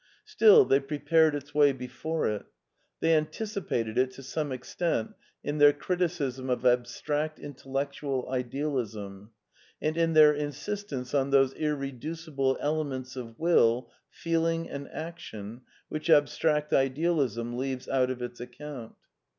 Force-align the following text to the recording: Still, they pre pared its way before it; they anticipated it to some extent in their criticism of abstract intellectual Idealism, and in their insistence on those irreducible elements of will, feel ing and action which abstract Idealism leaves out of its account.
Still, 0.25 0.65
they 0.65 0.79
pre 0.79 0.97
pared 0.97 1.35
its 1.35 1.53
way 1.53 1.71
before 1.73 2.25
it; 2.27 2.47
they 3.01 3.13
anticipated 3.15 3.99
it 3.99 4.09
to 4.13 4.23
some 4.23 4.51
extent 4.51 5.13
in 5.43 5.59
their 5.59 5.73
criticism 5.73 6.49
of 6.49 6.65
abstract 6.65 7.37
intellectual 7.37 8.27
Idealism, 8.27 9.29
and 9.79 9.95
in 9.95 10.13
their 10.13 10.33
insistence 10.33 11.13
on 11.13 11.29
those 11.29 11.53
irreducible 11.53 12.57
elements 12.59 13.15
of 13.15 13.37
will, 13.37 13.91
feel 14.09 14.47
ing 14.47 14.67
and 14.67 14.87
action 14.89 15.61
which 15.87 16.09
abstract 16.09 16.73
Idealism 16.73 17.55
leaves 17.55 17.87
out 17.87 18.09
of 18.09 18.23
its 18.23 18.39
account. 18.39 18.95